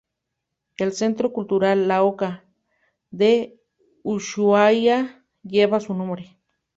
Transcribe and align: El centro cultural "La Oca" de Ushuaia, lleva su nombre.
El 0.77 0.93
centro 0.93 1.31
cultural 1.31 1.87
"La 1.87 2.01
Oca" 2.01 2.43
de 3.11 3.61
Ushuaia, 4.01 5.23
lleva 5.43 5.79
su 5.79 5.93
nombre. 5.93 6.39